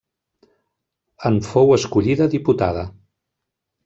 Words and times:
En 1.29 1.37
fou 1.47 1.73
escollida 1.75 2.27
diputada. 2.37 2.87